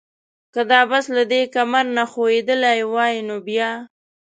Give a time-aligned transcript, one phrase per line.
[0.53, 3.71] که دا بس له دې کمر نه ښویېدلی وای نو بیا؟